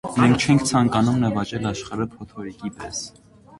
Մենք 0.13 0.45
չենք 0.45 0.63
ցանկանում 0.69 1.19
նվաճել 1.25 1.69
աշխարհը 1.73 2.09
փոթորիկի 2.17 2.75
պես։ 2.83 3.07